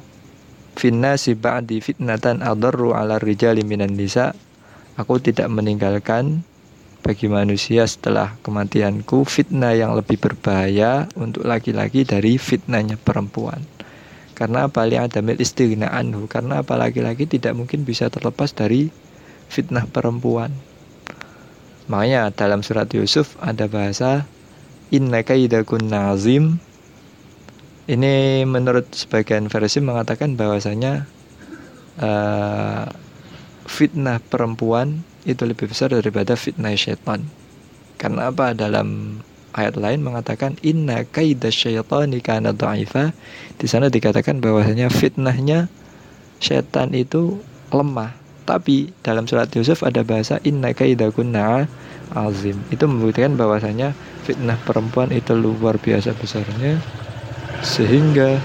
finnasi 0.76 1.36
ba'di 1.36 1.84
fitnatan 1.84 2.44
adarru 2.46 2.96
ala 2.96 3.18
rijali 3.18 3.64
minan 3.64 3.96
nisa. 3.96 4.36
Aku 5.00 5.18
tidak 5.24 5.48
meninggalkan 5.48 6.44
bagi 7.02 7.26
manusia 7.26 7.88
setelah 7.90 8.38
kematianku 8.46 9.26
fitnah 9.26 9.74
yang 9.74 9.98
lebih 9.98 10.22
berbahaya 10.22 11.10
untuk 11.18 11.48
laki-laki 11.48 12.06
dari 12.06 12.38
fitnahnya 12.38 13.00
perempuan. 13.02 13.66
Karena 14.38 14.70
apa? 14.70 14.86
Li 14.90 14.98
adamil 14.98 15.38
istighna 15.38 15.90
anhu. 15.94 16.26
Karena 16.26 16.62
apa? 16.62 16.78
Laki-laki 16.78 17.30
tidak 17.30 17.54
mungkin 17.54 17.86
bisa 17.86 18.10
terlepas 18.10 18.54
dari 18.54 18.90
fitnah 19.50 19.86
perempuan. 19.86 20.54
Makanya 21.90 22.32
dalam 22.32 22.64
surat 22.64 22.88
Yusuf 22.96 23.36
ada 23.44 23.68
bahasa 23.68 24.26
inna 24.94 25.22
kaidakun 25.28 25.92
nazim 25.92 26.58
ini 27.92 28.48
menurut 28.48 28.88
sebagian 28.96 29.52
versi 29.52 29.84
mengatakan 29.84 30.40
bahwasanya 30.40 31.04
uh, 32.00 32.88
fitnah 33.68 34.24
perempuan 34.24 35.04
itu 35.28 35.44
lebih 35.44 35.68
besar 35.68 35.92
daripada 35.92 36.40
fitnah 36.40 36.72
syaitan. 36.80 37.28
Karena 38.00 38.32
apa? 38.32 38.56
Dalam 38.56 39.20
ayat 39.52 39.76
lain 39.76 40.08
mengatakan 40.08 40.56
inna 40.64 41.04
kaida 41.04 41.52
syaitani 41.52 42.24
kana 42.24 42.56
dha'ifa. 42.56 43.12
Di 43.60 43.68
sana 43.68 43.92
dikatakan 43.92 44.40
bahwasanya 44.40 44.88
fitnahnya 44.88 45.68
syaitan 46.40 46.96
itu 46.96 47.44
lemah. 47.76 48.16
Tapi 48.48 48.96
dalam 49.04 49.28
surat 49.28 49.52
Yusuf 49.52 49.84
ada 49.84 50.02
bahasa 50.08 50.40
inna 50.48 50.72
kaida 50.72 51.12
kunna 51.12 51.68
azim. 52.16 52.56
Itu 52.72 52.88
membuktikan 52.88 53.36
bahwasanya 53.36 53.92
fitnah 54.24 54.56
perempuan 54.64 55.12
itu 55.12 55.36
luar 55.36 55.76
biasa 55.76 56.16
besarnya 56.16 56.80
sehingga 57.62 58.42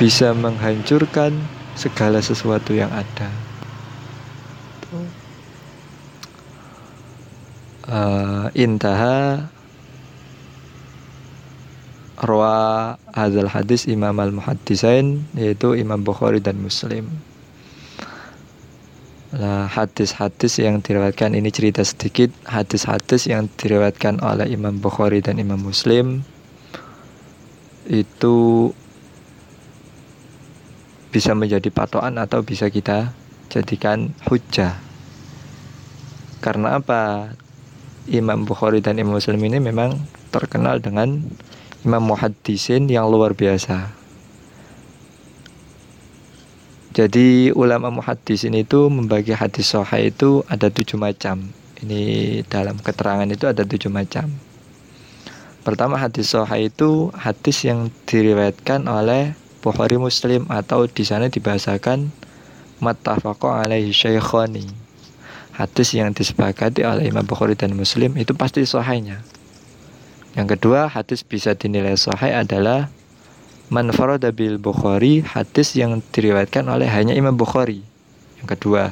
bisa 0.00 0.32
menghancurkan 0.32 1.36
segala 1.76 2.20
sesuatu 2.20 2.72
yang 2.76 2.90
ada. 2.92 3.28
Uh, 7.82 8.48
intaha 8.56 9.52
rawa 12.22 12.94
hadal 13.10 13.50
hadis 13.50 13.84
Imam 13.90 14.14
al-Muhaddisain 14.16 15.26
yaitu 15.34 15.74
Imam 15.74 16.00
Bukhari 16.00 16.38
dan 16.38 16.62
Muslim. 16.62 17.10
Nah, 19.32 19.64
hadis-hadis 19.64 20.60
yang 20.60 20.84
diriwayatkan 20.84 21.32
ini 21.32 21.48
cerita 21.48 21.80
sedikit 21.80 22.28
hadis-hadis 22.44 23.24
yang 23.24 23.48
diriwayatkan 23.56 24.20
oleh 24.20 24.44
Imam 24.52 24.76
Bukhari 24.76 25.24
dan 25.24 25.40
Imam 25.40 25.56
Muslim 25.56 26.20
itu 27.92 28.72
bisa 31.12 31.36
menjadi 31.36 31.68
patokan 31.68 32.16
atau 32.16 32.40
bisa 32.40 32.72
kita 32.72 33.12
jadikan 33.52 34.16
hujah. 34.32 34.80
Karena 36.40 36.80
apa? 36.80 37.36
Imam 38.08 38.48
Bukhari 38.48 38.82
dan 38.82 38.98
Imam 38.98 39.14
Muslim 39.14 39.38
ini 39.46 39.62
memang 39.62 39.94
terkenal 40.34 40.82
dengan 40.82 41.22
imam 41.86 42.02
muhaddisin 42.02 42.90
yang 42.90 43.06
luar 43.06 43.36
biasa. 43.36 43.94
Jadi 46.92 47.54
ulama 47.54 47.88
muhaddisin 47.88 48.52
itu 48.58 48.90
membagi 48.90 49.32
hadis 49.32 49.72
sahih 49.72 50.10
itu 50.10 50.42
ada 50.50 50.68
tujuh 50.68 50.98
macam. 50.98 51.52
Ini 51.80 52.02
dalam 52.48 52.76
keterangan 52.80 53.28
itu 53.28 53.48
ada 53.48 53.62
tujuh 53.64 53.88
macam. 53.88 54.51
Pertama 55.62 55.94
hadis 55.94 56.34
sahih 56.34 56.74
itu 56.74 57.14
hadis 57.14 57.62
yang 57.62 57.94
diriwayatkan 58.10 58.90
oleh 58.90 59.38
Bukhari 59.62 59.94
Muslim 59.94 60.50
atau 60.50 60.90
di 60.90 61.06
sana 61.06 61.30
dibahasakan 61.30 62.10
mattafaqo 62.82 63.46
alaihi 63.46 63.94
syaikhani. 63.94 64.66
Hadis 65.54 65.94
yang 65.94 66.10
disepakati 66.10 66.82
oleh 66.82 67.06
Imam 67.06 67.22
Bukhari 67.22 67.54
dan 67.54 67.78
Muslim 67.78 68.18
itu 68.18 68.34
pasti 68.34 68.66
sahihnya. 68.66 69.22
Yang 70.34 70.58
kedua, 70.58 70.90
hadis 70.90 71.22
bisa 71.22 71.54
dinilai 71.54 71.94
sahih 71.94 72.42
adalah 72.42 72.90
man 73.70 73.94
farada 73.94 74.34
bil 74.34 74.58
Bukhari, 74.58 75.22
hadis 75.22 75.78
yang 75.78 76.02
diriwayatkan 76.10 76.66
oleh 76.66 76.90
hanya 76.90 77.14
Imam 77.14 77.38
Bukhari. 77.38 77.86
Yang 78.42 78.58
kedua. 78.58 78.82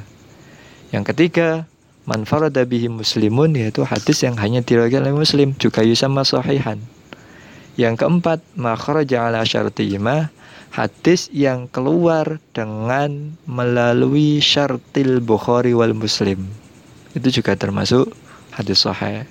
Yang 0.95 1.05
ketiga, 1.11 1.70
man 2.11 2.27
farada 2.27 2.67
bihi 2.67 2.91
muslimun 2.91 3.55
yaitu 3.55 3.87
hadis 3.87 4.27
yang 4.27 4.35
hanya 4.43 4.67
diriwayatkan 4.67 5.07
oleh 5.07 5.15
Muslim 5.15 5.55
juga 5.63 5.87
yusama 5.87 6.27
sahihan. 6.27 6.83
Yang 7.79 8.03
keempat, 8.03 8.43
ma 8.59 8.75
kharaja 8.75 9.31
ala 9.31 9.47
syartihima 9.47 10.35
hadis 10.75 11.31
yang 11.31 11.71
keluar 11.71 12.43
dengan 12.51 13.39
melalui 13.47 14.43
syartil 14.43 15.23
Bukhari 15.23 15.71
wal 15.71 15.95
Muslim. 15.95 16.51
Itu 17.15 17.31
juga 17.31 17.55
termasuk 17.55 18.11
hadis 18.55 18.87
sahih. 18.87 19.27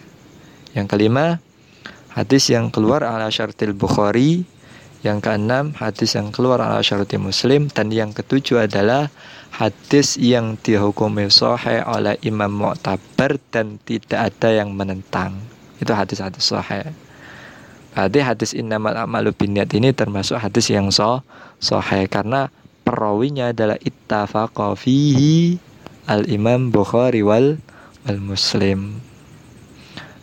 Yang 0.75 0.87
kelima, 0.95 1.43
hadis 2.11 2.51
yang 2.51 2.71
keluar 2.71 3.03
ala 3.03 3.31
syartil 3.31 3.75
Bukhari. 3.75 4.43
Yang 4.99 5.31
keenam, 5.31 5.71
hadis 5.79 6.19
yang 6.19 6.27
keluar 6.35 6.59
ala 6.59 6.83
syartil 6.83 7.23
Muslim. 7.23 7.71
Dan 7.71 7.87
yang 7.87 8.11
ketujuh 8.11 8.67
adalah 8.67 9.07
hadis 9.53 10.15
yang 10.15 10.55
dihukumi 10.61 11.27
sahih 11.27 11.83
oleh 11.85 12.15
Imam 12.21 12.53
Mu'tabar 12.53 13.37
dan 13.49 13.81
tidak 13.83 14.33
ada 14.33 14.49
yang 14.53 14.73
menentang. 14.73 15.41
Itu 15.81 15.91
hadis-hadis 15.93 16.49
sahih. 16.49 16.93
Berarti 17.93 18.19
hadis 18.23 18.51
innamal 18.55 18.95
a'malu 18.95 19.35
binniyat 19.35 19.73
ini 19.75 19.91
termasuk 19.91 20.39
hadis 20.39 20.71
yang 20.71 20.93
so 20.93 21.25
sahih 21.59 22.07
karena 22.07 22.47
perawinya 22.87 23.51
adalah 23.51 23.75
ittafaqa 23.81 24.77
fihi 24.77 25.59
al-Imam 26.07 26.71
Bukhari 26.71 27.25
wal 27.25 27.59
wal 28.07 28.21
Muslim. 28.23 29.03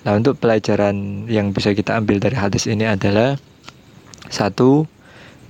Nah, 0.06 0.14
untuk 0.14 0.38
pelajaran 0.38 1.26
yang 1.26 1.50
bisa 1.50 1.74
kita 1.74 1.98
ambil 1.98 2.22
dari 2.22 2.38
hadis 2.38 2.70
ini 2.70 2.86
adalah 2.86 3.34
satu, 4.30 4.86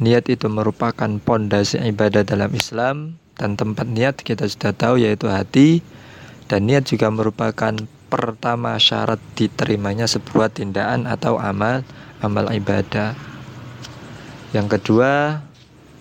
niat 0.00 0.32
itu 0.32 0.48
merupakan 0.48 1.08
pondasi 1.20 1.76
ibadah 1.84 2.24
dalam 2.24 2.48
Islam 2.56 3.20
dan 3.36 3.54
tempat 3.54 3.86
niat 3.88 4.20
kita 4.20 4.48
sudah 4.48 4.72
tahu 4.72 5.00
yaitu 5.00 5.28
hati 5.28 5.84
dan 6.48 6.64
niat 6.68 6.88
juga 6.88 7.12
merupakan 7.12 7.74
pertama 8.06 8.78
syarat 8.80 9.18
diterimanya 9.34 10.06
sebuah 10.08 10.52
tindakan 10.54 11.10
atau 11.10 11.36
amal 11.36 11.82
amal 12.22 12.48
ibadah. 12.54 13.12
Yang 14.54 14.78
kedua, 14.78 15.42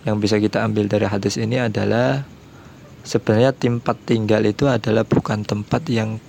yang 0.08 0.22
bisa 0.22 0.38
kita 0.38 0.64
ambil 0.64 0.86
dari 0.88 1.10
hadis 1.10 1.36
ini 1.36 1.60
adalah 1.60 2.24
sebenarnya 3.04 3.52
tempat 3.52 3.98
tinggal 4.06 4.46
itu 4.46 4.70
adalah 4.70 5.04
bukan 5.04 5.44
tempat 5.44 5.82
yang 5.90 6.22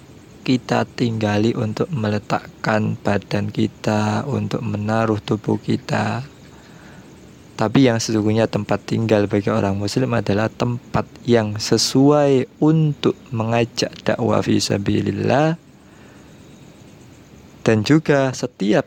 kita 0.47 0.87
tinggali 0.87 1.53
untuk 1.59 1.91
meletakkan 1.91 2.95
badan 3.03 3.51
kita, 3.51 4.23
untuk 4.31 4.63
menaruh 4.63 5.19
tubuh 5.19 5.59
kita. 5.59 6.23
Tapi 7.57 7.89
yang 7.89 7.97
sesungguhnya 7.97 8.53
tempat 8.53 8.85
tinggal 8.85 9.25
bagi 9.33 9.49
orang 9.49 9.81
muslim 9.81 10.13
adalah 10.13 10.53
tempat 10.53 11.09
yang 11.25 11.57
sesuai 11.57 12.61
untuk 12.61 13.17
mengajak 13.33 13.97
dakwah 14.05 14.45
fisabilillah 14.45 15.57
dan 17.67 17.83
juga 17.83 18.31
setiap 18.31 18.87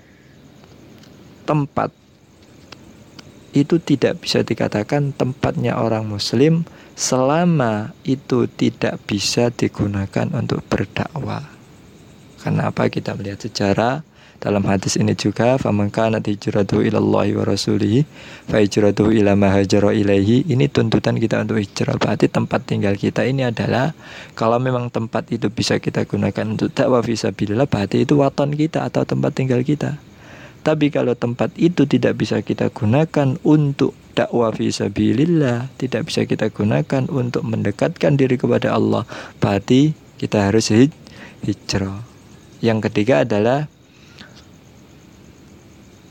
tempat 1.44 1.92
itu 3.52 3.76
tidak 3.82 4.24
bisa 4.24 4.46
dikatakan 4.46 5.12
tempatnya 5.12 5.76
orang 5.76 6.08
muslim 6.08 6.64
selama 6.94 7.92
itu 8.08 8.48
tidak 8.48 9.02
bisa 9.04 9.52
digunakan 9.52 10.32
untuk 10.32 10.64
berdakwah. 10.70 11.44
Kenapa 12.40 12.88
kita 12.88 13.20
melihat 13.20 13.44
sejarah 13.44 14.08
dalam 14.40 14.64
hadis 14.66 14.96
ini 14.96 15.14
juga 15.14 15.60
faman 15.60 15.92
kana 15.92 16.24
hijratuhu 16.24 16.88
ilallahi 16.88 17.36
wa 17.36 17.44
rasulihi 17.44 18.08
fa 18.48 18.64
hijratuhu 18.64 19.12
ila 19.20 19.36
ma 19.36 19.52
hajara 19.52 19.92
ilaihi 19.92 20.48
ini 20.48 20.72
tuntutan 20.72 21.20
kita 21.20 21.44
untuk 21.44 21.60
hijrah 21.60 22.00
berarti 22.00 22.32
tempat 22.32 22.64
tinggal 22.64 22.96
kita 22.96 23.28
ini 23.28 23.46
adalah 23.46 23.92
kalau 24.40 24.58
memang 24.58 24.88
tempat 24.88 25.28
itu 25.30 25.52
bisa 25.52 25.78
kita 25.78 26.08
gunakan 26.08 26.56
untuk 26.56 26.72
dakwah 26.72 27.04
fisabilillah 27.04 27.68
berarti 27.68 28.08
itu 28.08 28.16
waton 28.16 28.56
kita 28.56 28.88
atau 28.88 29.04
tempat 29.04 29.36
tinggal 29.36 29.60
kita 29.62 30.00
tapi 30.60 30.92
kalau 30.92 31.16
tempat 31.16 31.56
itu 31.56 31.88
tidak 31.88 32.20
bisa 32.20 32.44
kita 32.44 32.68
gunakan 32.68 33.40
untuk 33.48 33.96
dakwah 34.12 34.52
fisabilillah, 34.52 35.72
tidak 35.80 36.12
bisa 36.12 36.28
kita 36.28 36.52
gunakan 36.52 37.08
untuk 37.08 37.48
mendekatkan 37.48 38.20
diri 38.20 38.36
kepada 38.36 38.76
Allah, 38.76 39.08
berarti 39.40 39.96
kita 40.20 40.52
harus 40.52 40.68
hij 40.68 40.92
hijrah. 41.48 42.04
Yang 42.60 42.92
ketiga 42.92 43.24
adalah 43.24 43.72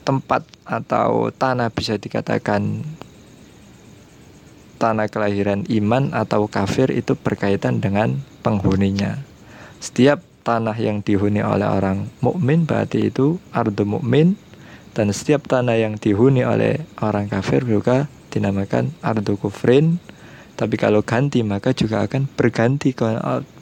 tempat 0.08 0.48
atau 0.64 1.28
tanah 1.28 1.68
bisa 1.68 2.00
dikatakan 2.00 2.80
tanah 4.80 5.12
kelahiran 5.12 5.68
iman 5.68 6.16
atau 6.16 6.48
kafir 6.48 6.88
itu 6.88 7.12
berkaitan 7.12 7.84
dengan 7.84 8.16
penghuninya. 8.40 9.20
Setiap 9.84 10.24
tanah 10.48 10.72
yang 10.80 11.04
dihuni 11.04 11.44
oleh 11.44 11.68
orang 11.68 12.08
mukmin 12.24 12.64
berarti 12.64 13.12
itu 13.12 13.36
ardu 13.52 13.84
mukmin 13.84 14.40
dan 14.96 15.12
setiap 15.12 15.44
tanah 15.44 15.76
yang 15.76 16.00
dihuni 16.00 16.40
oleh 16.40 16.80
orang 17.04 17.28
kafir 17.28 17.68
juga 17.68 18.08
dinamakan 18.32 18.96
ardu 19.04 19.36
kufrin. 19.36 20.00
Tapi 20.58 20.74
kalau 20.74 21.06
ganti 21.06 21.44
maka 21.46 21.70
juga 21.70 22.02
akan 22.02 22.26
berganti 22.34 22.90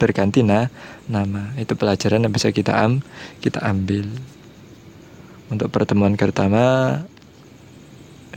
berganti 0.01 0.41
nah 0.41 0.71
nama. 1.11 1.53
Itu 1.59 1.77
pelajaran 1.77 2.25
yang 2.25 2.33
bisa 2.33 2.49
kita 2.49 2.73
am 2.73 3.03
kita 3.37 3.61
ambil 3.61 4.09
untuk 5.47 5.71
pertemuan 5.71 6.15
pertama 6.19 6.99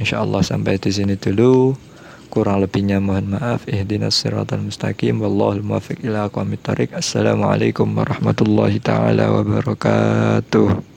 Insya 0.00 0.24
Allah 0.24 0.40
sampai 0.40 0.80
di 0.80 0.88
sini 0.88 1.20
dulu. 1.20 1.76
Kurang 2.32 2.64
lebihnya 2.64 3.04
mohon 3.04 3.36
maaf. 3.36 3.68
Ihdinas 3.68 4.16
siratal 4.16 4.64
mustaqim. 4.64 5.20
Wallahul 5.20 5.60
muwaffiq 5.60 6.00
ila 6.08 6.32
aqwamit 6.32 6.64
thoriq 6.64 6.96
assalamualaikum 6.96 7.84
warahmatullahi 7.92 8.80
taala 8.80 9.28
wabarakatuh 9.28 10.89